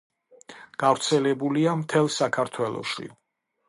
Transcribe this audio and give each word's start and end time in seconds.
გავრცელებულია 0.85 1.79
მთელ 1.85 2.13
საქართველოში. 2.19 3.11